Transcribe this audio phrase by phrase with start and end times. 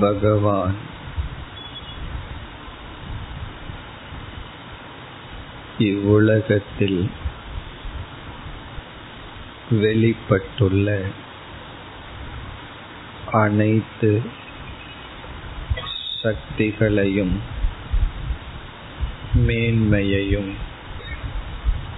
[0.00, 0.74] பகவான்.
[5.78, 7.10] இவ்வுலகத்தில்
[9.70, 11.00] வெளிப்பட்டுள்ள
[13.32, 14.22] அனைத்து
[16.22, 17.38] சக்திகளையும்
[19.34, 20.52] மேன்மையையும்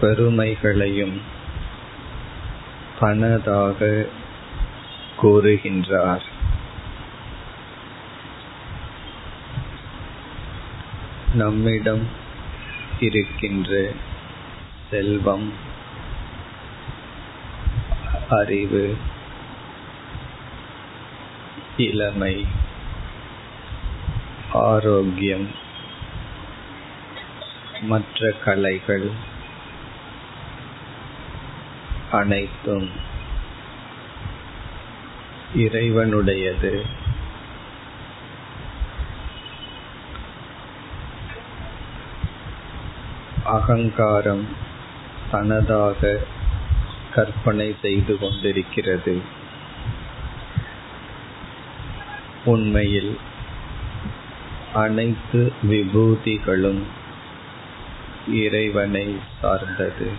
[0.01, 1.21] பெருமைகளையும்
[3.01, 4.07] தனதாக
[5.23, 6.25] கூறுகின்றார்.
[11.37, 12.05] நம்மிடம்
[13.01, 13.71] இருக்கின்ற
[14.91, 15.49] செல்வம்
[18.29, 18.85] அறிவு
[21.77, 22.35] இளமை
[24.53, 25.49] ஆரோக்கியம்
[27.83, 29.09] மற்ற கலைகள்
[32.11, 32.89] அனைத்தும்
[35.57, 36.75] இறைவனுடையது.
[43.57, 44.45] அகங்காரம்
[45.33, 46.19] தனதாக
[47.15, 49.15] கற்பனை செய்து கொண்டிருக்கிறது.
[52.45, 53.19] உண்மையில்
[54.75, 56.83] அனைத்து விபூதிகளும்
[58.29, 59.07] இறைவனை
[59.41, 60.11] சார்ந்தது.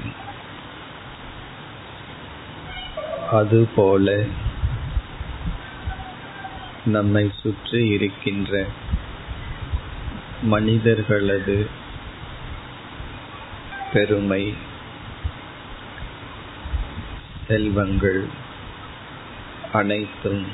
[3.31, 4.23] அதுபோல
[6.85, 8.65] நம்மை சுற்றி இருக்கின்ற
[10.41, 11.76] மனிதர்களது
[13.97, 14.53] பெருமை
[17.47, 18.25] செல்வங்கள்
[19.73, 20.45] அனைத்தும்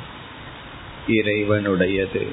[1.07, 2.31] இறைவனுடையது.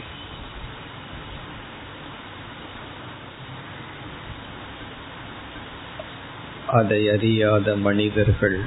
[6.66, 8.61] அதை அறியாத மனிதர்கள்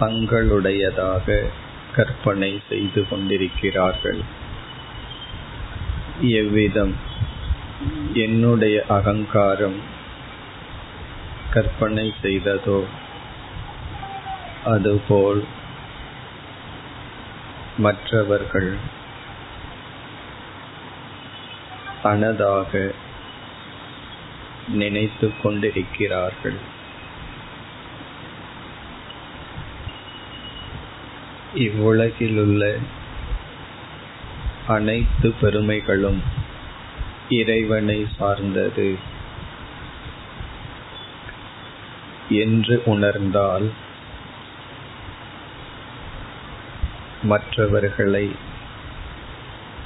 [0.00, 1.46] தங்களுடையதாக
[1.94, 4.20] கற்பனை செய்து கொண்டிருக்கிறார்கள்.
[6.20, 6.94] எவ்விதம்?
[8.12, 9.92] என்னுடைய அகங்காரம்
[11.54, 12.78] கற்பனை செய்ததோ
[14.64, 15.42] அதுபோல்
[17.78, 18.70] மற்றவர்கள்
[22.02, 22.72] தனதாக
[24.74, 26.58] நினைத்து கொண்டிருக்கிறார்கள்
[31.58, 32.62] இவ்வுலகிலுள்ள
[34.66, 36.20] அனைத்து பெருமைகளும்
[37.28, 38.88] இறைவனை சார்ந்தது
[42.28, 43.72] என்று உணர்ந்தால்
[47.22, 48.32] மற்றவர்களை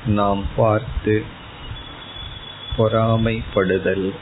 [0.07, 1.25] நாம் பார்த்து
[2.77, 4.15] பொறாமைப்படுதல்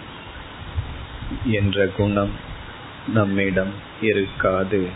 [1.44, 2.30] என்ற குணம்
[3.08, 4.88] நம்மிடம் இருக்காது.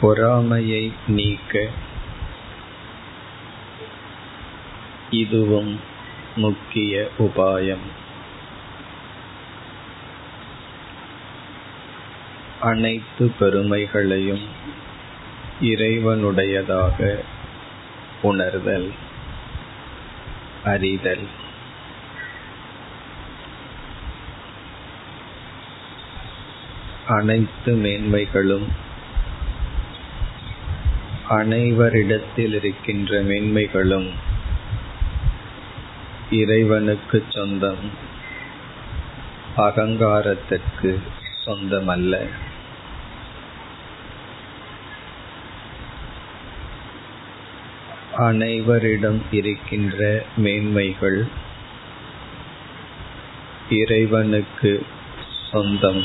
[0.00, 1.68] பொறாமையை நீக்க
[5.10, 5.80] இதுவும்
[6.36, 7.86] முக்கிய உபாயம்.
[12.60, 14.42] அனைத்து பெருமைகளையும்
[15.60, 17.18] இறைவனுடையதாக
[18.22, 18.90] உணர்தல்
[20.64, 21.26] அறிதல்.
[27.08, 28.68] அனைத்து மேன்மைகளும்
[31.28, 34.10] அனைவரிடத்தில் இருக்கின்ற மேன்மைகளும்
[36.30, 37.90] இறைவனுக்கு சொந்தம்
[39.56, 41.00] அகங்காரத்திற்கு
[41.46, 42.28] சொந்தமல்ல.
[48.20, 51.26] அனைவரிடம் இருக்கின்ற மேன்மைகள்
[53.68, 54.86] இறைவனுக்கு
[55.50, 56.04] சொந்தம்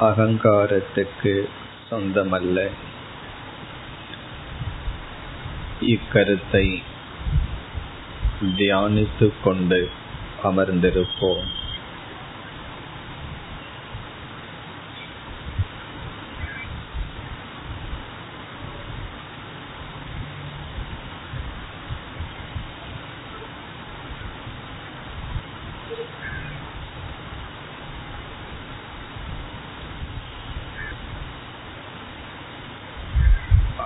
[0.00, 1.48] அகங்காரத்துக்கு
[1.90, 2.70] சொந்தமல்ல.
[5.80, 6.82] இக்கருத்தை
[8.56, 9.90] தியானித்துக் கொண்டு
[10.42, 11.46] அமர்ந்திருப்போம்.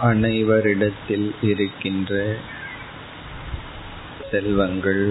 [0.06, 2.36] அனைவரிடத்தில் இருக்கின்ற
[4.30, 5.04] செல்வங்கள்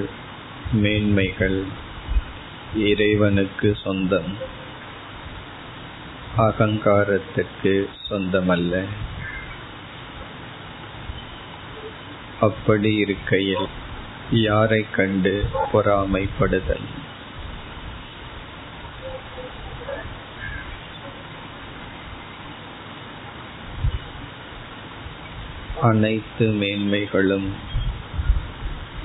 [0.73, 1.59] மேன்மைகள்
[2.75, 4.31] இறைவனுக்கு சொந்தம்
[6.37, 7.73] அகங்காரத்திற்கு
[8.09, 8.83] சொந்தமல்ல.
[12.41, 13.67] அப்படி இருக்கையில்
[14.31, 15.33] யாரை கண்டு
[15.73, 16.87] பொறாமைப்படுதல்?
[25.85, 27.47] அனைத்து மேன்மைகளும்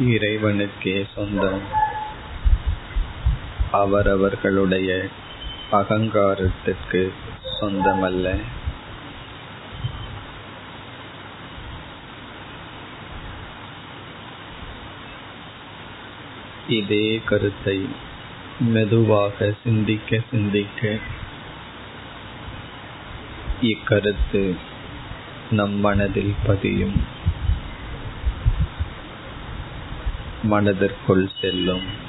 [0.00, 1.60] இறைவனுக்கே சொந்தம்.
[3.72, 5.06] அவரவர்களுடைய
[5.72, 7.02] அகங்காரத்திற்கு
[7.60, 8.36] சொந்தமல்ல.
[16.68, 17.88] இதே கருத்தை
[18.60, 20.96] மெதுவாக சிந்திக்க சிந்திக்க
[23.62, 24.68] இக்கருத்து
[25.50, 27.00] நம் மனதில் பதியும்.
[30.42, 32.08] மனதிற்குள் செல்லும்.